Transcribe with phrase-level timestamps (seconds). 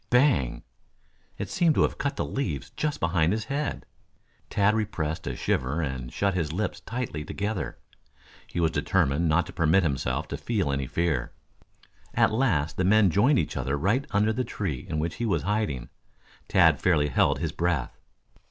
[0.09, 0.63] Bang!
[1.37, 3.85] It seemed to have cut the leaves just behind his head.
[4.49, 7.77] Tad repressed a shiver and shut his lips tightly together.
[8.47, 11.33] He was determined not to permit himself to feel any fear.
[12.15, 15.43] At last the men joined each other right under the tree in which he was
[15.43, 15.89] hiding.
[16.47, 17.95] Tad fairly held his breath.